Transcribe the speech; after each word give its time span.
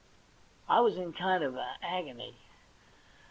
'I 0.67 0.79
was 0.79 0.97
in 0.97 1.09
a 1.09 1.13
kind 1.13 1.43
of 1.43 1.55
agony. 1.83 2.35